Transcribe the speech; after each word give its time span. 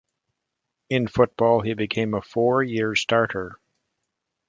In 0.89 1.05
football, 1.07 1.61
he 1.61 1.75
became 1.75 2.15
a 2.15 2.23
four-year 2.23 2.95
starter. 2.95 3.59